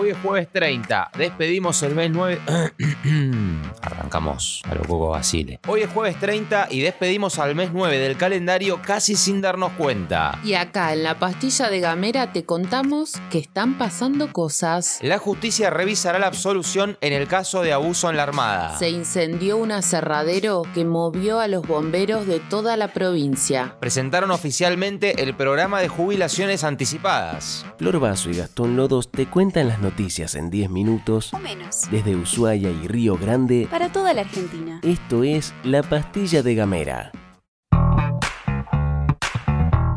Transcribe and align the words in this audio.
Hoy 0.00 0.10
es 0.10 0.18
jueves 0.18 0.46
30, 0.52 1.10
despedimos 1.18 1.82
el 1.82 1.96
mes 1.96 2.12
9. 2.12 2.40
Arrancamos 3.82 4.62
a 4.70 4.76
lo 4.76 4.82
poco 4.82 5.08
Basile. 5.08 5.58
Hoy 5.66 5.80
es 5.80 5.90
jueves 5.90 6.16
30 6.20 6.68
y 6.70 6.82
despedimos 6.82 7.40
al 7.40 7.56
mes 7.56 7.70
9 7.72 7.98
del 7.98 8.16
calendario 8.16 8.80
casi 8.80 9.16
sin 9.16 9.40
darnos 9.40 9.72
cuenta. 9.72 10.38
Y 10.44 10.54
acá 10.54 10.92
en 10.92 11.02
la 11.02 11.18
pastilla 11.18 11.68
de 11.68 11.80
Gamera 11.80 12.32
te 12.32 12.44
contamos 12.44 13.14
que 13.28 13.40
están 13.40 13.76
pasando 13.76 14.32
cosas. 14.32 15.00
La 15.02 15.18
justicia 15.18 15.68
revisará 15.68 16.20
la 16.20 16.28
absolución 16.28 16.96
en 17.00 17.12
el 17.12 17.26
caso 17.26 17.62
de 17.62 17.72
abuso 17.72 18.08
en 18.08 18.18
la 18.18 18.22
Armada. 18.22 18.78
Se 18.78 18.90
incendió 18.90 19.56
un 19.56 19.72
aserradero 19.72 20.62
que 20.74 20.84
movió 20.84 21.40
a 21.40 21.48
los 21.48 21.66
bomberos 21.66 22.24
de 22.28 22.38
toda 22.38 22.76
la 22.76 22.92
provincia. 22.92 23.74
Presentaron 23.80 24.30
oficialmente 24.30 25.24
el 25.24 25.34
programa 25.34 25.80
de 25.80 25.88
jubilaciones 25.88 26.62
anticipadas. 26.62 27.66
Flor 27.78 27.98
Vaso 27.98 28.30
y 28.30 28.36
Gastón 28.36 28.76
Lodos 28.76 29.10
te 29.10 29.26
cuentan 29.26 29.66
las 29.66 29.80
noticias 29.80 29.87
en 30.34 30.50
10 30.50 30.70
minutos 30.70 31.32
o 31.32 31.38
menos. 31.38 31.90
desde 31.90 32.16
Ushuaia 32.16 32.70
y 32.70 32.88
Río 32.88 33.16
Grande. 33.16 33.66
Para 33.70 33.90
toda 33.90 34.12
la 34.14 34.22
Argentina. 34.22 34.80
Esto 34.82 35.24
es 35.24 35.54
La 35.64 35.82
Pastilla 35.82 36.42
de 36.42 36.54
Gamera. 36.54 37.12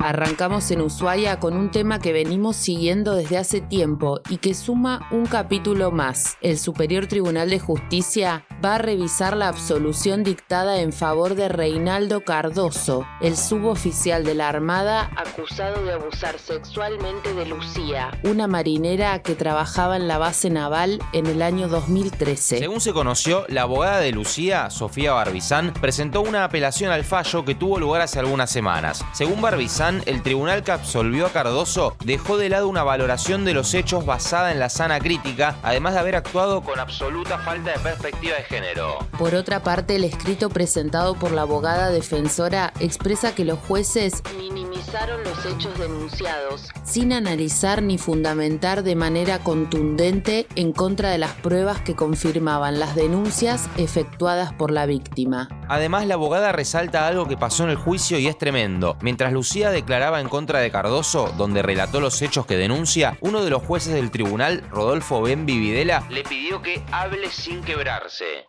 Arrancamos 0.04 0.72
en 0.72 0.82
Ushuaia 0.82 1.40
con 1.40 1.56
un 1.56 1.70
tema 1.70 2.00
que 2.00 2.12
venimos 2.12 2.56
siguiendo 2.56 3.14
desde 3.14 3.38
hace 3.38 3.62
tiempo 3.62 4.20
y 4.30 4.38
que 4.38 4.56
suma 4.56 5.08
un 5.12 5.28
capítulo 5.28 5.92
más. 5.92 6.38
El 6.42 6.58
Superior 6.58 7.06
Tribunal 7.06 7.52
de 7.52 7.60
Justicia 7.60 8.44
va 8.66 8.76
a 8.76 8.78
revisar 8.80 9.38
la 9.38 9.48
absolución 9.48 10.24
dictada 10.24 10.82
en 10.82 10.92
favor 10.92 11.36
de 11.36 11.50
Reinaldo 11.50 12.22
Cardoso, 12.22 13.06
el 13.22 13.38
suboficial 13.38 14.24
de 14.24 14.34
la 14.34 14.50
Armada 14.50 15.12
acusado 15.16 15.84
de 15.84 15.94
abusar 15.94 16.40
sexualmente 16.40 17.34
de 17.34 17.46
Lucía, 17.46 18.12
una 18.24 18.48
marinera 18.48 19.22
que 19.22 19.36
trabajaba 19.36 19.98
en 19.98 20.08
la 20.08 20.18
base 20.18 20.50
naval 20.50 21.00
en 21.14 21.28
el 21.28 21.42
año 21.42 21.68
2013. 21.68 22.58
Según 22.58 22.82
se 22.82 22.94
conoció, 22.94 23.46
la 23.50 23.64
abogada 23.64 24.00
de 24.00 24.12
Lucía, 24.12 24.70
Sofía 24.70 25.14
Barbizán, 25.14 25.74
presentó 25.74 26.22
una 26.22 26.44
apelación 26.44 26.92
al 26.92 27.04
fallo 27.04 27.46
que 27.46 27.56
tuvo 27.56 27.80
lugar 27.80 28.02
hace 28.02 28.20
algunas 28.20 28.50
semanas. 28.50 29.06
Según 29.14 29.42
Barbizán, 29.42 29.91
el 30.06 30.22
tribunal 30.22 30.64
que 30.64 30.72
absolvió 30.72 31.26
a 31.26 31.32
Cardoso 31.32 31.96
dejó 32.04 32.38
de 32.38 32.50
lado 32.50 32.68
una 32.68 32.84
valoración 32.84 33.46
de 33.46 33.54
los 33.54 33.74
hechos 33.74 34.06
basada 34.06 34.52
en 34.52 34.60
la 34.60 34.70
sana 34.70 35.00
crítica, 35.00 35.58
además 35.64 35.94
de 35.94 36.00
haber 36.00 36.16
actuado 36.16 36.62
con 36.62 36.80
absoluta 36.80 37.38
falta 37.40 37.72
de 37.72 37.80
perspectiva 37.80 38.36
de 38.38 38.44
género. 38.44 39.00
Por 39.18 39.36
otra 39.36 39.64
parte, 39.64 39.96
el 39.96 40.04
escrito 40.04 40.50
presentado 40.50 41.16
por 41.16 41.32
la 41.32 41.42
abogada 41.42 41.90
defensora 41.90 42.74
expresa 42.80 43.36
que 43.36 43.46
los 43.46 43.60
jueces 43.60 44.24
minimizaron 44.38 45.24
los 45.24 45.46
hechos 45.46 45.78
denunciados 45.78 46.70
sin 46.84 47.14
analizar 47.14 47.82
ni 47.82 47.98
fundamentar 47.98 48.84
de 48.84 48.96
manera 48.96 49.40
contundente 49.40 50.48
en 50.56 50.74
contra 50.74 51.10
de 51.10 51.18
las 51.18 51.32
pruebas 51.32 51.82
que 51.82 51.96
confirmaban 51.96 52.80
las 52.80 52.96
denuncias 52.96 53.70
efectuadas 53.78 54.54
por 54.54 54.72
la 54.72 54.86
víctima. 54.86 55.48
Además, 55.70 56.06
la 56.06 56.16
abogada 56.16 56.52
resalta 56.52 57.08
algo 57.08 57.28
que 57.28 57.38
pasó 57.38 57.64
en 57.64 57.70
el 57.70 57.78
juicio 57.78 58.20
y 58.20 58.28
es 58.28 58.38
tremendo. 58.38 58.98
Mientras 59.02 59.32
Lucía 59.32 59.72
declaraba 59.82 60.22
en 60.22 60.30
contra 60.30 60.60
de 60.60 60.70
Cardoso, 60.70 61.34
donde 61.38 61.64
relató 61.64 62.00
los 62.00 62.22
hechos 62.22 62.46
que 62.46 62.56
denuncia, 62.56 63.18
uno 63.20 63.44
de 63.44 63.50
los 63.50 63.64
jueces 63.64 63.96
del 63.96 64.12
tribunal, 64.12 64.64
Rodolfo 64.70 65.24
Benvi 65.24 65.58
Videla, 65.58 66.06
le 66.10 66.24
pidió 66.24 66.62
que 66.62 66.84
hable 66.92 67.32
sin 67.32 67.64
quebrarse. 67.64 68.46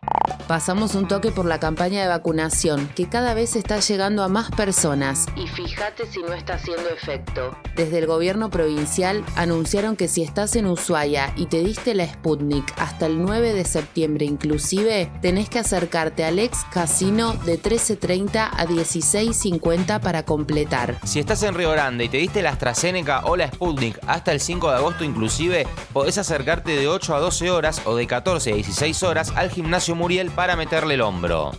Pasamos 0.47 0.93
un 0.93 1.07
toque 1.07 1.31
por 1.31 1.45
la 1.45 1.59
campaña 1.59 2.01
de 2.01 2.07
vacunación, 2.07 2.87
que 2.95 3.09
cada 3.09 3.33
vez 3.33 3.55
está 3.55 3.79
llegando 3.79 4.23
a 4.23 4.27
más 4.27 4.51
personas. 4.51 5.25
Y 5.35 5.47
fíjate 5.47 6.05
si 6.05 6.21
no 6.21 6.33
está 6.33 6.55
haciendo 6.55 6.87
efecto. 6.89 7.57
Desde 7.75 7.97
el 7.97 8.05
gobierno 8.05 8.51
provincial 8.51 9.23
anunciaron 9.35 9.95
que 9.95 10.07
si 10.07 10.21
estás 10.21 10.55
en 10.55 10.67
Ushuaia 10.67 11.33
y 11.35 11.47
te 11.47 11.63
diste 11.63 11.95
la 11.95 12.05
Sputnik 12.05 12.71
hasta 12.77 13.07
el 13.07 13.21
9 13.21 13.53
de 13.53 13.65
septiembre 13.65 14.25
inclusive, 14.25 15.09
tenés 15.21 15.49
que 15.49 15.59
acercarte 15.59 16.25
al 16.25 16.37
ex 16.37 16.65
casino 16.65 17.33
de 17.45 17.59
13.30 17.59 18.49
a 18.51 18.65
16.50 18.65 19.99
para 19.99 20.23
completar. 20.23 20.99
Si 21.05 21.22
estás 21.23 21.43
en 21.43 21.55
Río 21.55 21.71
Grande 21.71 22.03
y 22.03 22.09
te 22.09 22.17
diste 22.17 22.41
la 22.41 22.49
AstraZeneca 22.49 23.21
o 23.23 23.37
la 23.37 23.47
Sputnik 23.47 23.97
hasta 24.07 24.33
el 24.33 24.41
5 24.41 24.71
de 24.71 24.75
agosto 24.75 25.05
inclusive, 25.05 25.65
podés 25.93 26.17
acercarte 26.17 26.75
de 26.75 26.89
8 26.89 27.15
a 27.15 27.19
12 27.21 27.49
horas 27.49 27.81
o 27.85 27.95
de 27.95 28.05
14 28.05 28.51
a 28.51 28.55
16 28.55 29.03
horas 29.03 29.31
al 29.37 29.49
gimnasio 29.49 29.95
Muriel 29.95 30.31
para 30.31 30.57
meterle 30.57 30.95
el 30.95 31.01
hombro. 31.01 31.53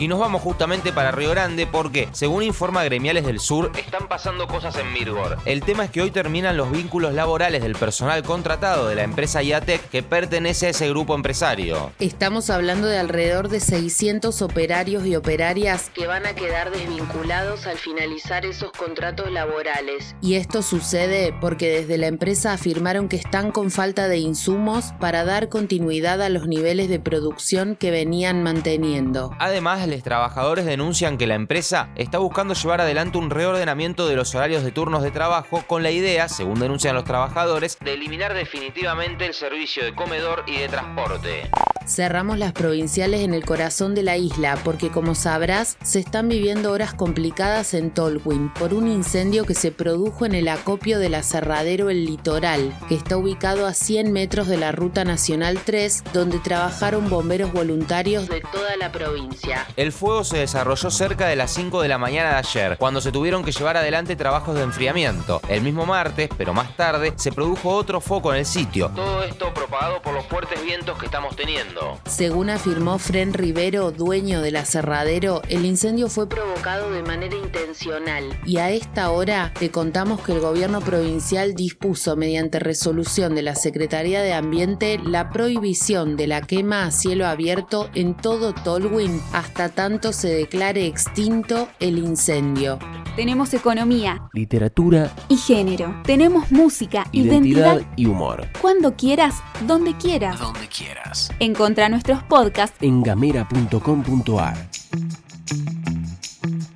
Y 0.00 0.08
nos 0.08 0.18
vamos 0.18 0.40
justamente 0.40 0.94
para 0.94 1.10
Río 1.10 1.28
Grande 1.28 1.66
porque, 1.66 2.08
según 2.12 2.42
informa 2.42 2.82
Gremiales 2.82 3.26
del 3.26 3.38
Sur, 3.38 3.70
están 3.76 4.08
pasando 4.08 4.46
cosas 4.46 4.74
en 4.76 4.90
Mirgor. 4.94 5.36
El 5.44 5.62
tema 5.62 5.84
es 5.84 5.90
que 5.90 6.00
hoy 6.00 6.10
terminan 6.10 6.56
los 6.56 6.70
vínculos 6.72 7.12
laborales 7.12 7.62
del 7.62 7.74
personal 7.74 8.22
contratado 8.22 8.88
de 8.88 8.94
la 8.94 9.02
empresa 9.02 9.42
IATEC 9.42 9.90
que 9.90 10.02
pertenece 10.02 10.68
a 10.68 10.70
ese 10.70 10.88
grupo 10.88 11.14
empresario. 11.14 11.92
Estamos 11.98 12.48
hablando 12.48 12.86
de 12.86 12.96
alrededor 12.96 13.50
de 13.50 13.60
600 13.60 14.40
operarios 14.40 15.04
y 15.04 15.16
operarias 15.16 15.90
que 15.90 16.06
van 16.06 16.24
a 16.24 16.34
quedar 16.34 16.70
desvinculados 16.70 17.66
al 17.66 17.76
finalizar 17.76 18.46
esos 18.46 18.72
contratos 18.72 19.30
laborales. 19.30 20.16
Y 20.22 20.36
esto 20.36 20.62
sucede 20.62 21.34
porque 21.42 21.68
desde 21.68 21.98
la 21.98 22.06
empresa 22.06 22.54
afirmaron 22.54 23.10
que 23.10 23.16
están 23.16 23.52
con 23.52 23.70
falta 23.70 24.08
de 24.08 24.16
insumos 24.16 24.94
para 24.98 25.26
dar 25.26 25.50
continuidad 25.50 26.22
a 26.22 26.30
los 26.30 26.48
niveles 26.48 26.88
de 26.88 27.00
producción 27.00 27.76
que 27.76 27.90
venían 27.90 28.42
manteniendo. 28.42 29.36
Además, 29.38 29.89
los 29.90 30.02
trabajadores 30.02 30.64
denuncian 30.64 31.18
que 31.18 31.26
la 31.26 31.34
empresa 31.34 31.90
está 31.96 32.18
buscando 32.18 32.54
llevar 32.54 32.80
adelante 32.80 33.18
un 33.18 33.30
reordenamiento 33.30 34.08
de 34.08 34.16
los 34.16 34.34
horarios 34.34 34.64
de 34.64 34.72
turnos 34.72 35.02
de 35.02 35.10
trabajo 35.10 35.62
con 35.66 35.82
la 35.82 35.90
idea, 35.90 36.28
según 36.28 36.60
denuncian 36.60 36.94
los 36.94 37.04
trabajadores, 37.04 37.78
de 37.80 37.94
eliminar 37.94 38.34
definitivamente 38.34 39.26
el 39.26 39.34
servicio 39.34 39.84
de 39.84 39.94
comedor 39.94 40.44
y 40.46 40.58
de 40.58 40.68
transporte. 40.68 41.50
Cerramos 41.86 42.38
las 42.38 42.52
provinciales 42.52 43.20
en 43.20 43.34
el 43.34 43.44
corazón 43.44 43.94
de 43.94 44.02
la 44.02 44.16
isla 44.16 44.58
porque 44.64 44.90
como 44.90 45.14
sabrás 45.14 45.76
se 45.82 45.98
están 45.98 46.28
viviendo 46.28 46.72
horas 46.72 46.94
complicadas 46.94 47.74
en 47.74 47.90
Tolwyn 47.90 48.52
por 48.54 48.74
un 48.74 48.86
incendio 48.88 49.44
que 49.44 49.54
se 49.54 49.72
produjo 49.72 50.24
en 50.24 50.34
el 50.34 50.48
acopio 50.48 50.98
del 50.98 51.14
aserradero 51.14 51.90
El 51.90 52.04
Litoral, 52.04 52.72
que 52.88 52.94
está 52.94 53.16
ubicado 53.16 53.66
a 53.66 53.74
100 53.74 54.12
metros 54.12 54.46
de 54.46 54.56
la 54.56 54.72
Ruta 54.72 55.04
Nacional 55.04 55.58
3, 55.64 56.04
donde 56.12 56.38
trabajaron 56.38 57.08
bomberos 57.08 57.52
voluntarios 57.52 58.28
de 58.28 58.40
toda 58.40 58.76
la 58.76 58.92
provincia. 58.92 59.66
El 59.76 59.92
fuego 59.92 60.24
se 60.24 60.38
desarrolló 60.38 60.90
cerca 60.90 61.26
de 61.26 61.36
las 61.36 61.50
5 61.52 61.82
de 61.82 61.88
la 61.88 61.98
mañana 61.98 62.30
de 62.30 62.36
ayer, 62.36 62.76
cuando 62.78 63.00
se 63.00 63.12
tuvieron 63.12 63.42
que 63.42 63.52
llevar 63.52 63.76
adelante 63.76 64.16
trabajos 64.16 64.54
de 64.54 64.62
enfriamiento. 64.62 65.40
El 65.48 65.62
mismo 65.62 65.86
martes, 65.86 66.28
pero 66.36 66.54
más 66.54 66.76
tarde, 66.76 67.12
se 67.16 67.32
produjo 67.32 67.70
otro 67.70 68.00
foco 68.00 68.32
en 68.32 68.40
el 68.40 68.46
sitio. 68.46 68.90
Todo 68.94 69.24
esto 69.24 69.52
propagado 69.52 70.00
por 70.02 70.14
los 70.14 70.24
fuertes 70.26 70.62
vientos 70.62 70.98
que 70.98 71.06
estamos 71.06 71.34
teniendo. 71.36 71.69
Según 72.06 72.50
afirmó 72.50 72.98
Fren 72.98 73.32
Rivero, 73.32 73.90
dueño 73.92 74.40
del 74.40 74.56
aserradero, 74.56 75.42
el 75.48 75.64
incendio 75.64 76.08
fue 76.08 76.28
provocado 76.28 76.90
de 76.90 77.02
manera 77.02 77.36
intencional 77.36 78.24
y 78.44 78.58
a 78.58 78.70
esta 78.70 79.10
hora 79.10 79.52
te 79.58 79.70
contamos 79.70 80.20
que 80.22 80.32
el 80.32 80.40
gobierno 80.40 80.80
provincial 80.80 81.54
dispuso 81.54 82.16
mediante 82.16 82.58
resolución 82.58 83.34
de 83.34 83.42
la 83.42 83.54
Secretaría 83.54 84.22
de 84.22 84.32
Ambiente 84.32 84.98
la 85.02 85.30
prohibición 85.30 86.16
de 86.16 86.26
la 86.26 86.42
quema 86.42 86.84
a 86.84 86.90
cielo 86.90 87.26
abierto 87.26 87.90
en 87.94 88.16
todo 88.16 88.52
Tolwyn 88.52 89.20
hasta 89.32 89.68
tanto 89.68 90.12
se 90.12 90.28
declare 90.28 90.86
extinto 90.86 91.68
el 91.80 91.98
incendio. 91.98 92.78
Tenemos 93.16 93.52
economía, 93.54 94.22
Literatura, 94.32 95.10
y 95.28 95.36
género. 95.36 95.94
Tenemos 96.04 96.50
música, 96.52 97.06
identidad, 97.12 97.74
identidad. 97.74 97.92
y 97.96 98.06
humor. 98.06 98.46
Cuando 98.60 98.96
quieras, 98.96 99.42
donde 99.66 99.94
quieras. 99.96 100.38
Donde 100.38 100.68
quieras. 100.68 101.30
Encontra 101.40 101.88
nuestros 101.88 102.22
podcasts 102.22 102.76
En 102.80 103.02
gamera.com.ar. 103.02 104.56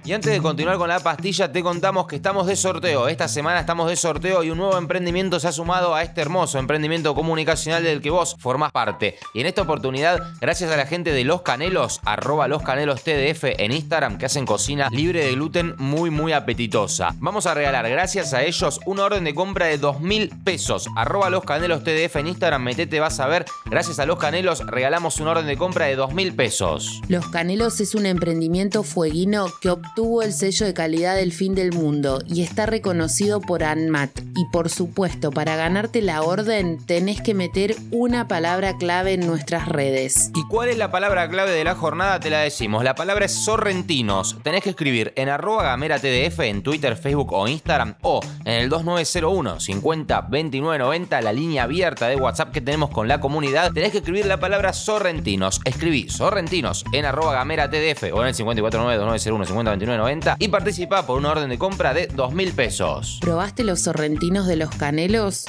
Y 0.06 0.12
antes 0.12 0.30
de 0.30 0.42
continuar 0.42 0.76
con 0.76 0.90
la 0.90 1.00
pastilla, 1.00 1.50
te 1.50 1.62
contamos 1.62 2.06
que 2.06 2.16
estamos 2.16 2.46
de 2.46 2.56
sorteo. 2.56 3.08
Esta 3.08 3.26
semana 3.26 3.60
estamos 3.60 3.88
de 3.88 3.96
sorteo 3.96 4.44
y 4.44 4.50
un 4.50 4.58
nuevo 4.58 4.76
emprendimiento 4.76 5.40
se 5.40 5.48
ha 5.48 5.52
sumado 5.52 5.94
a 5.94 6.02
este 6.02 6.20
hermoso 6.20 6.58
emprendimiento 6.58 7.14
comunicacional 7.14 7.82
del 7.82 8.02
que 8.02 8.10
vos 8.10 8.36
formás 8.38 8.70
parte. 8.70 9.16
Y 9.32 9.40
en 9.40 9.46
esta 9.46 9.62
oportunidad, 9.62 10.34
gracias 10.42 10.70
a 10.70 10.76
la 10.76 10.84
gente 10.84 11.12
de 11.12 11.24
Los 11.24 11.40
Canelos, 11.40 12.00
arroba 12.04 12.48
Los 12.48 12.62
Canelos 12.62 13.02
TDF 13.02 13.44
en 13.58 13.72
Instagram, 13.72 14.18
que 14.18 14.26
hacen 14.26 14.44
cocina 14.44 14.90
libre 14.90 15.24
de 15.24 15.32
gluten 15.32 15.74
muy, 15.78 16.10
muy 16.10 16.34
apetitosa. 16.34 17.14
Vamos 17.20 17.46
a 17.46 17.54
regalar, 17.54 17.88
gracias 17.88 18.34
a 18.34 18.42
ellos, 18.42 18.80
una 18.84 19.04
orden 19.04 19.24
de 19.24 19.34
compra 19.34 19.68
de 19.68 19.78
2 19.78 20.00
mil 20.00 20.28
pesos. 20.44 20.86
Arroba 20.96 21.30
Los 21.30 21.44
Canelos 21.44 21.82
TDF 21.82 22.16
en 22.16 22.26
Instagram, 22.26 22.62
metete, 22.62 23.00
vas 23.00 23.20
a 23.20 23.26
ver. 23.26 23.46
Gracias 23.64 23.98
a 23.98 24.04
Los 24.04 24.18
Canelos, 24.18 24.66
regalamos 24.66 25.18
una 25.18 25.30
orden 25.30 25.46
de 25.46 25.56
compra 25.56 25.86
de 25.86 25.96
2 25.96 26.12
mil 26.12 26.34
pesos. 26.34 27.00
Los 27.08 27.26
Canelos 27.28 27.80
es 27.80 27.94
un 27.94 28.04
emprendimiento 28.04 28.82
fueguino 28.82 29.46
que 29.62 29.70
obtuvo 29.94 30.22
el 30.22 30.32
sello 30.32 30.66
de 30.66 30.74
calidad 30.74 31.14
del 31.14 31.30
fin 31.30 31.54
del 31.54 31.72
mundo 31.72 32.20
y 32.26 32.42
está 32.42 32.66
reconocido 32.66 33.40
por 33.40 33.62
ANMAT. 33.62 34.10
Y 34.34 34.44
por 34.46 34.68
supuesto, 34.68 35.30
para 35.30 35.54
ganarte 35.54 36.02
la 36.02 36.22
orden 36.22 36.84
tenés 36.84 37.20
que 37.20 37.32
meter 37.32 37.76
una 37.92 38.26
palabra 38.26 38.76
clave 38.76 39.12
en 39.12 39.24
nuestras 39.24 39.68
redes. 39.68 40.32
¿Y 40.34 40.42
cuál 40.48 40.70
es 40.70 40.78
la 40.78 40.90
palabra 40.90 41.28
clave 41.28 41.52
de 41.52 41.62
la 41.62 41.76
jornada? 41.76 42.18
Te 42.18 42.28
la 42.28 42.40
decimos. 42.40 42.82
La 42.82 42.96
palabra 42.96 43.26
es 43.26 43.44
sorrentinos. 43.44 44.36
Tenés 44.42 44.64
que 44.64 44.70
escribir 44.70 45.12
en 45.14 45.28
arroba 45.28 45.62
gamera 45.62 46.00
TDF 46.00 46.40
en 46.40 46.64
Twitter, 46.64 46.96
Facebook 46.96 47.32
o 47.32 47.46
Instagram 47.46 47.94
o 48.02 48.18
en 48.44 48.54
el 48.54 48.68
2901 48.70 49.60
50 49.60 50.22
29 50.22 50.78
90, 50.80 51.20
la 51.20 51.32
línea 51.32 51.62
abierta 51.62 52.08
de 52.08 52.16
WhatsApp 52.16 52.50
que 52.50 52.60
tenemos 52.60 52.90
con 52.90 53.06
la 53.06 53.20
comunidad. 53.20 53.70
Tenés 53.72 53.92
que 53.92 53.98
escribir 53.98 54.26
la 54.26 54.40
palabra 54.40 54.72
sorrentinos. 54.72 55.60
Escribí 55.64 56.08
sorrentinos 56.08 56.84
en 56.92 57.04
arroba 57.04 57.32
gamera 57.32 57.70
TDF 57.70 58.12
o 58.12 58.22
en 58.22 58.26
el 58.26 58.34
549 58.34 58.96
2901 58.96 59.44
50 59.44 59.83
29 59.84 59.98
90 59.98 60.36
y 60.38 60.48
participa 60.48 61.06
por 61.06 61.18
una 61.18 61.30
orden 61.32 61.48
de 61.48 61.58
compra 61.58 61.94
de 61.94 62.06
2 62.06 62.32
mil 62.32 62.52
pesos. 62.52 63.18
¿Probaste 63.20 63.64
los 63.64 63.80
sorrentinos 63.80 64.46
de 64.46 64.56
los 64.56 64.70
canelos? 64.70 65.46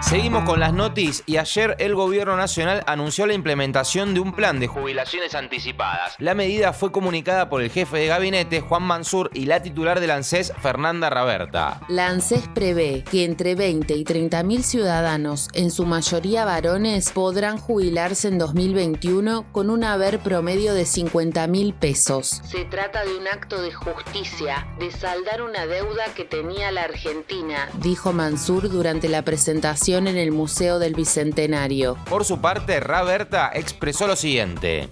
Seguimos 0.00 0.44
con 0.44 0.60
las 0.60 0.72
noticias 0.72 1.24
y 1.26 1.38
ayer 1.38 1.74
el 1.80 1.94
gobierno 1.94 2.36
nacional 2.36 2.84
anunció 2.86 3.26
la 3.26 3.34
implementación 3.34 4.14
de 4.14 4.20
un 4.20 4.32
plan 4.32 4.60
de 4.60 4.68
jubilaciones 4.68 5.34
anticipadas. 5.34 6.14
La 6.18 6.34
medida 6.34 6.72
fue 6.72 6.92
comunicada 6.92 7.50
por 7.50 7.62
el 7.62 7.70
jefe 7.70 7.98
de 7.98 8.06
gabinete 8.06 8.60
Juan 8.60 8.84
Mansur 8.84 9.28
y 9.34 9.46
la 9.46 9.60
titular 9.60 9.98
del 9.98 10.12
ANSES 10.12 10.52
Fernanda 10.62 11.10
Raberta. 11.10 11.80
La 11.88 12.06
ANSES 12.06 12.48
prevé 12.54 13.02
que 13.10 13.24
entre 13.24 13.56
20 13.56 13.92
y 13.94 14.04
30 14.04 14.42
mil 14.44 14.62
ciudadanos, 14.62 15.48
en 15.52 15.70
su 15.70 15.84
mayoría 15.84 16.44
varones, 16.44 17.10
podrán 17.10 17.58
jubilarse 17.58 18.28
en 18.28 18.38
2021 18.38 19.52
con 19.52 19.68
un 19.68 19.82
haber 19.82 20.20
promedio 20.20 20.74
de 20.74 20.86
50 20.86 21.46
mil 21.48 21.74
pesos. 21.74 22.40
Se 22.44 22.64
trata 22.64 23.04
de 23.04 23.18
un 23.18 23.26
acto 23.26 23.60
de 23.60 23.72
justicia, 23.72 24.68
de 24.78 24.92
saldar 24.92 25.42
una 25.42 25.66
deuda 25.66 26.04
que 26.14 26.24
tenía 26.24 26.70
la 26.70 26.82
Argentina, 26.82 27.68
dijo 27.82 28.12
Mansur 28.12 28.70
durante 28.70 29.08
la 29.08 29.22
presentación 29.22 29.87
en 29.96 30.18
el 30.18 30.32
Museo 30.32 30.78
del 30.78 30.94
Bicentenario. 30.94 31.96
Por 32.10 32.26
su 32.26 32.40
parte, 32.42 32.78
Raberta 32.78 33.50
expresó 33.54 34.06
lo 34.06 34.16
siguiente. 34.16 34.90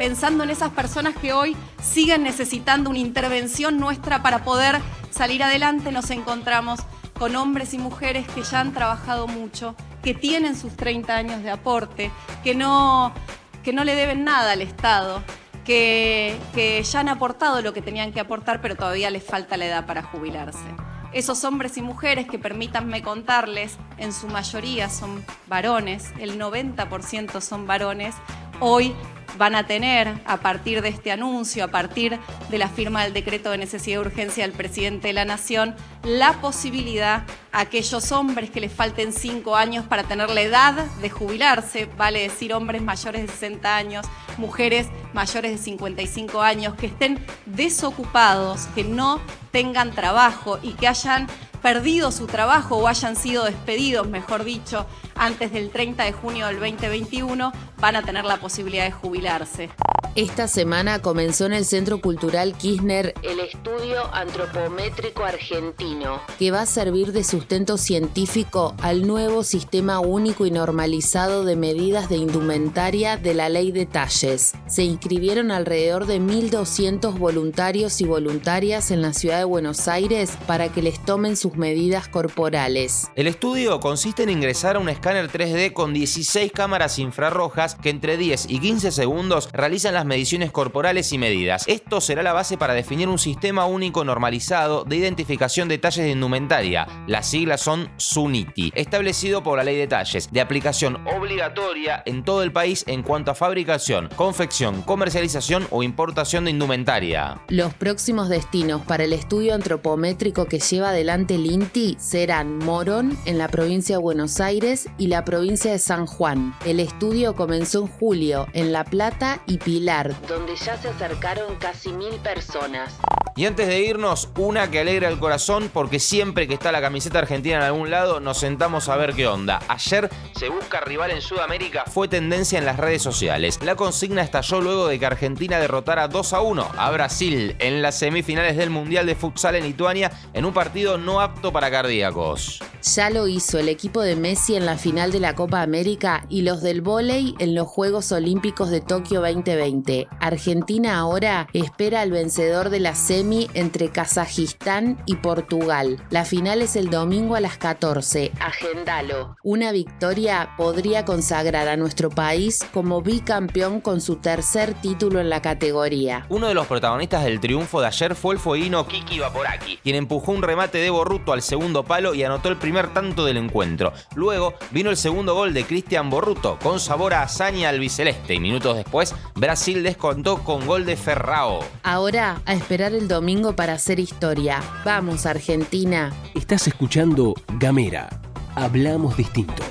Pensando 0.00 0.42
en 0.42 0.50
esas 0.50 0.70
personas 0.70 1.14
que 1.16 1.32
hoy 1.32 1.56
siguen 1.80 2.24
necesitando 2.24 2.90
una 2.90 2.98
intervención 2.98 3.78
nuestra 3.78 4.20
para 4.20 4.42
poder 4.42 4.80
salir 5.12 5.44
adelante, 5.44 5.92
nos 5.92 6.10
encontramos 6.10 6.80
con 7.16 7.36
hombres 7.36 7.72
y 7.72 7.78
mujeres 7.78 8.26
que 8.26 8.42
ya 8.42 8.58
han 8.58 8.72
trabajado 8.72 9.28
mucho, 9.28 9.76
que 10.02 10.12
tienen 10.12 10.56
sus 10.56 10.76
30 10.76 11.14
años 11.14 11.42
de 11.44 11.50
aporte, 11.50 12.10
que 12.42 12.56
no, 12.56 13.14
que 13.62 13.72
no 13.72 13.84
le 13.84 13.94
deben 13.94 14.24
nada 14.24 14.52
al 14.52 14.62
Estado, 14.62 15.22
que, 15.64 16.36
que 16.52 16.82
ya 16.82 17.00
han 17.00 17.08
aportado 17.08 17.62
lo 17.62 17.72
que 17.72 17.80
tenían 17.80 18.12
que 18.12 18.18
aportar, 18.18 18.60
pero 18.60 18.74
todavía 18.74 19.08
les 19.10 19.22
falta 19.22 19.56
la 19.56 19.66
edad 19.66 19.86
para 19.86 20.02
jubilarse 20.02 20.89
esos 21.12 21.44
hombres 21.44 21.76
y 21.76 21.82
mujeres 21.82 22.26
que 22.28 22.38
permítanme 22.38 23.02
contarles, 23.02 23.76
en 23.98 24.12
su 24.12 24.28
mayoría 24.28 24.88
son 24.88 25.24
varones, 25.48 26.12
el 26.20 26.38
90% 26.38 27.40
son 27.40 27.66
varones, 27.66 28.14
hoy 28.60 28.94
van 29.40 29.54
a 29.54 29.66
tener, 29.66 30.20
a 30.26 30.36
partir 30.36 30.82
de 30.82 30.90
este 30.90 31.10
anuncio, 31.10 31.64
a 31.64 31.68
partir 31.68 32.18
de 32.50 32.58
la 32.58 32.68
firma 32.68 33.04
del 33.04 33.14
decreto 33.14 33.50
de 33.50 33.56
necesidad 33.56 33.96
y 33.96 33.98
urgencia 33.98 34.44
del 34.44 34.52
presidente 34.52 35.08
de 35.08 35.14
la 35.14 35.24
Nación, 35.24 35.74
la 36.04 36.40
posibilidad 36.42 37.24
a 37.50 37.60
aquellos 37.60 38.12
hombres 38.12 38.50
que 38.50 38.60
les 38.60 38.70
falten 38.70 39.14
cinco 39.14 39.56
años 39.56 39.86
para 39.86 40.04
tener 40.04 40.28
la 40.28 40.42
edad 40.42 40.74
de 40.74 41.08
jubilarse, 41.08 41.88
vale 41.96 42.20
decir 42.20 42.52
hombres 42.52 42.82
mayores 42.82 43.22
de 43.22 43.28
60 43.28 43.76
años, 43.76 44.06
mujeres 44.36 44.88
mayores 45.14 45.52
de 45.52 45.58
55 45.58 46.42
años, 46.42 46.74
que 46.74 46.86
estén 46.86 47.18
desocupados, 47.46 48.66
que 48.74 48.84
no 48.84 49.22
tengan 49.52 49.92
trabajo 49.92 50.58
y 50.62 50.72
que 50.74 50.86
hayan 50.86 51.26
perdido 51.60 52.10
su 52.10 52.26
trabajo 52.26 52.76
o 52.76 52.88
hayan 52.88 53.16
sido 53.16 53.44
despedidos, 53.44 54.08
mejor 54.08 54.44
dicho, 54.44 54.86
antes 55.14 55.52
del 55.52 55.70
30 55.70 56.04
de 56.04 56.12
junio 56.12 56.46
del 56.46 56.58
2021, 56.58 57.52
van 57.78 57.96
a 57.96 58.02
tener 58.02 58.24
la 58.24 58.38
posibilidad 58.38 58.84
de 58.84 58.92
jubilarse. 58.92 59.70
Esta 60.16 60.48
semana 60.48 60.98
comenzó 61.00 61.46
en 61.46 61.52
el 61.52 61.64
Centro 61.64 62.00
Cultural 62.00 62.56
Kirchner 62.58 63.14
el 63.22 63.38
estudio 63.38 64.12
antropométrico 64.12 65.22
argentino, 65.22 66.20
que 66.36 66.50
va 66.50 66.62
a 66.62 66.66
servir 66.66 67.12
de 67.12 67.22
sustento 67.22 67.78
científico 67.78 68.74
al 68.82 69.06
nuevo 69.06 69.44
sistema 69.44 70.00
único 70.00 70.46
y 70.46 70.50
normalizado 70.50 71.44
de 71.44 71.54
medidas 71.54 72.08
de 72.08 72.16
indumentaria 72.16 73.18
de 73.18 73.34
la 73.34 73.48
ley 73.48 73.70
de 73.70 73.86
talles. 73.86 74.54
Se 74.66 74.82
inscribieron 74.82 75.52
alrededor 75.52 76.06
de 76.06 76.20
1.200 76.20 77.16
voluntarios 77.16 78.00
y 78.00 78.04
voluntarias 78.04 78.90
en 78.90 79.02
la 79.02 79.12
ciudad 79.12 79.38
de 79.38 79.44
Buenos 79.44 79.86
Aires 79.86 80.32
para 80.48 80.70
que 80.70 80.82
les 80.82 81.00
tomen 81.04 81.36
sus 81.36 81.54
medidas 81.54 82.08
corporales. 82.08 83.12
El 83.14 83.28
estudio 83.28 83.78
consiste 83.78 84.24
en 84.24 84.30
ingresar 84.30 84.74
a 84.74 84.80
un 84.80 84.88
escáner 84.88 85.30
3D 85.30 85.72
con 85.72 85.94
16 85.94 86.50
cámaras 86.50 86.98
infrarrojas 86.98 87.76
que 87.76 87.90
entre 87.90 88.16
10 88.16 88.46
y 88.48 88.58
15 88.58 88.90
segundos 88.90 89.48
realizan 89.52 89.94
las 89.94 89.99
mediciones 90.04 90.50
corporales 90.50 91.12
y 91.12 91.18
medidas. 91.18 91.64
Esto 91.66 92.00
será 92.00 92.22
la 92.22 92.32
base 92.32 92.56
para 92.56 92.74
definir 92.74 93.08
un 93.08 93.18
sistema 93.18 93.66
único 93.66 94.04
normalizado 94.04 94.84
de 94.84 94.96
identificación 94.96 95.68
de 95.68 95.78
talles 95.78 96.04
de 96.04 96.10
indumentaria. 96.10 96.86
Las 97.06 97.28
siglas 97.28 97.60
son 97.60 97.90
SUNITI, 97.96 98.72
establecido 98.74 99.42
por 99.42 99.58
la 99.58 99.64
ley 99.64 99.76
de 99.76 99.86
talles, 99.86 100.30
de 100.30 100.40
aplicación 100.40 101.06
obligatoria 101.06 102.02
en 102.06 102.24
todo 102.24 102.42
el 102.42 102.52
país 102.52 102.84
en 102.86 103.02
cuanto 103.02 103.30
a 103.30 103.34
fabricación, 103.34 104.08
confección, 104.16 104.82
comercialización 104.82 105.66
o 105.70 105.82
importación 105.82 106.44
de 106.44 106.50
indumentaria. 106.50 107.40
Los 107.48 107.74
próximos 107.74 108.28
destinos 108.28 108.82
para 108.82 109.04
el 109.04 109.12
estudio 109.12 109.54
antropométrico 109.54 110.46
que 110.46 110.58
lleva 110.58 110.90
adelante 110.90 111.34
el 111.34 111.46
INTI 111.46 111.96
serán 111.98 112.58
Morón, 112.58 113.16
en 113.24 113.38
la 113.38 113.48
provincia 113.48 113.96
de 113.96 114.02
Buenos 114.02 114.40
Aires, 114.40 114.88
y 114.98 115.08
la 115.08 115.24
provincia 115.24 115.72
de 115.72 115.78
San 115.78 116.06
Juan. 116.06 116.54
El 116.64 116.80
estudio 116.80 117.34
comenzó 117.34 117.82
en 117.82 117.86
julio 117.88 118.46
en 118.52 118.72
La 118.72 118.84
Plata 118.84 119.42
y 119.46 119.58
Pilar, 119.58 119.89
donde 120.28 120.54
ya 120.54 120.76
se 120.80 120.88
acercaron 120.88 121.56
casi 121.56 121.92
mil 121.92 122.14
personas. 122.20 122.96
Y 123.34 123.46
antes 123.46 123.66
de 123.66 123.80
irnos, 123.80 124.28
una 124.36 124.70
que 124.70 124.78
alegra 124.78 125.08
el 125.08 125.18
corazón 125.18 125.68
porque 125.72 125.98
siempre 125.98 126.46
que 126.46 126.54
está 126.54 126.70
la 126.70 126.80
camiseta 126.80 127.18
argentina 127.18 127.56
en 127.56 127.62
algún 127.62 127.90
lado 127.90 128.20
nos 128.20 128.38
sentamos 128.38 128.88
a 128.88 128.94
ver 128.94 129.14
qué 129.14 129.26
onda. 129.26 129.58
Ayer 129.66 130.08
se 130.38 130.48
busca 130.48 130.80
rival 130.80 131.10
en 131.10 131.20
Sudamérica, 131.20 131.86
fue 131.86 132.06
tendencia 132.06 132.56
en 132.60 132.66
las 132.66 132.76
redes 132.76 133.02
sociales. 133.02 133.58
La 133.64 133.74
consigna 133.74 134.22
estalló 134.22 134.60
luego 134.60 134.86
de 134.86 135.00
que 135.00 135.06
Argentina 135.06 135.58
derrotara 135.58 136.06
2 136.06 136.32
a 136.34 136.40
1 136.40 136.70
a 136.76 136.90
Brasil 136.92 137.56
en 137.58 137.82
las 137.82 137.98
semifinales 137.98 138.56
del 138.56 138.70
Mundial 138.70 139.06
de 139.06 139.16
Futsal 139.16 139.56
en 139.56 139.64
Lituania 139.64 140.12
en 140.34 140.44
un 140.44 140.52
partido 140.52 140.98
no 140.98 141.20
apto 141.20 141.52
para 141.52 141.68
cardíacos. 141.68 142.60
Ya 142.82 143.10
lo 143.10 143.28
hizo 143.28 143.58
el 143.58 143.68
equipo 143.68 144.00
de 144.00 144.16
Messi 144.16 144.56
en 144.56 144.64
la 144.64 144.78
final 144.78 145.12
de 145.12 145.20
la 145.20 145.34
Copa 145.34 145.60
América 145.60 146.24
y 146.30 146.42
los 146.42 146.62
del 146.62 146.80
vóley 146.80 147.34
en 147.38 147.54
los 147.54 147.68
Juegos 147.68 148.10
Olímpicos 148.10 148.70
de 148.70 148.80
Tokio 148.80 149.20
2020. 149.20 150.08
Argentina 150.18 150.98
ahora 150.98 151.48
espera 151.52 152.00
al 152.00 152.10
vencedor 152.10 152.70
de 152.70 152.80
la 152.80 152.94
semi 152.94 153.50
entre 153.52 153.90
Kazajistán 153.90 155.02
y 155.04 155.16
Portugal. 155.16 156.02
La 156.08 156.24
final 156.24 156.62
es 156.62 156.74
el 156.74 156.88
domingo 156.88 157.34
a 157.34 157.40
las 157.40 157.58
14. 157.58 158.32
Agendalo. 158.40 159.36
Una 159.42 159.72
victoria 159.72 160.50
podría 160.56 161.04
consagrar 161.04 161.68
a 161.68 161.76
nuestro 161.76 162.08
país 162.08 162.60
como 162.72 163.02
bicampeón 163.02 163.82
con 163.82 164.00
su 164.00 164.16
tercer 164.16 164.72
título 164.72 165.20
en 165.20 165.28
la 165.28 165.42
categoría. 165.42 166.24
Uno 166.30 166.48
de 166.48 166.54
los 166.54 166.66
protagonistas 166.66 167.24
del 167.24 167.40
triunfo 167.40 167.82
de 167.82 167.88
ayer 167.88 168.14
fue 168.14 168.34
el 168.34 168.40
fueguino 168.40 168.86
Kiki 168.86 169.18
Vaporaki, 169.18 169.76
quien 169.78 169.96
empujó 169.96 170.32
un 170.32 170.42
remate 170.42 170.78
de 170.78 170.88
Borruto 170.88 171.34
al 171.34 171.42
segundo 171.42 171.84
palo 171.84 172.14
y 172.14 172.22
anotó 172.22 172.48
el 172.48 172.56
primer 172.70 172.94
tanto 172.94 173.24
del 173.24 173.36
encuentro. 173.36 173.92
Luego 174.14 174.54
vino 174.70 174.90
el 174.90 174.96
segundo 174.96 175.34
gol 175.34 175.52
de 175.52 175.64
Cristian 175.64 176.08
Borruto 176.08 176.56
con 176.62 176.78
sabor 176.78 177.14
a 177.14 177.22
hazaña 177.22 177.68
albiceleste 177.68 178.34
y 178.34 178.38
minutos 178.38 178.76
después 178.76 179.12
Brasil 179.34 179.82
descontó 179.82 180.44
con 180.44 180.64
gol 180.68 180.86
de 180.86 180.96
Ferrao. 180.96 181.64
Ahora 181.82 182.40
a 182.44 182.54
esperar 182.54 182.92
el 182.92 183.08
domingo 183.08 183.56
para 183.56 183.72
hacer 183.72 183.98
historia. 183.98 184.62
Vamos 184.84 185.26
Argentina. 185.26 186.12
Estás 186.36 186.68
escuchando 186.68 187.34
Gamera. 187.58 188.08
Hablamos 188.54 189.16
distinto. 189.16 189.64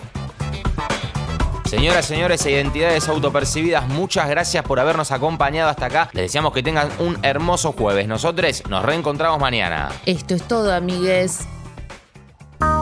Señoras, 1.64 2.06
señores 2.06 2.46
e 2.46 2.52
identidades 2.52 3.08
autopercibidas, 3.08 3.88
muchas 3.88 4.28
gracias 4.28 4.66
por 4.66 4.82
habernos 4.82 5.14
acompañado 5.14 5.70
hasta 5.70 5.86
acá. 5.86 6.10
Les 6.12 6.24
deseamos 6.24 6.52
que 6.52 6.64
tengan 6.64 6.90
un 7.00 7.18
hermoso 7.24 7.72
jueves. 7.72 8.10
Nosotros 8.10 8.64
nos 8.68 8.84
reencontramos 8.84 9.40
mañana. 9.40 9.90
Esto 10.06 10.36
es 10.36 10.46
todo, 10.46 10.74
amigues. 10.74 11.48